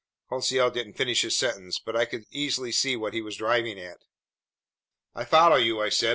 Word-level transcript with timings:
."Conseil 0.29 0.71
didn't 0.71 0.93
finish 0.95 1.21
his 1.21 1.37
sentence, 1.37 1.77
but 1.77 1.95
I 1.95 2.05
could 2.05 2.25
easily 2.31 2.71
see 2.71 2.95
what 2.95 3.13
he 3.13 3.21
was 3.21 3.35
driving 3.35 3.79
at. 3.79 4.01
"I 5.13 5.25
follow 5.25 5.57
you," 5.57 5.79
I 5.79 5.89
said. 5.89 6.09